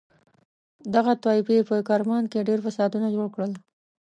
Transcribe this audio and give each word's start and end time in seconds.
دغه 0.95 1.13
طایفې 1.25 1.57
په 1.69 1.75
کرمان 1.87 2.23
کې 2.31 2.45
ډېر 2.47 2.59
فسادونه 2.65 3.07
جوړ 3.15 3.27
کړل. 3.35 3.51